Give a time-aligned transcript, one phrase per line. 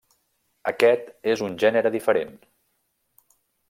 [0.71, 2.37] Aquest és un gènere diferent.